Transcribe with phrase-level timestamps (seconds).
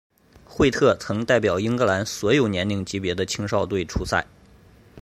[0.45, 4.25] 惠特曾代表英格兰所有年龄级别的青少队出赛。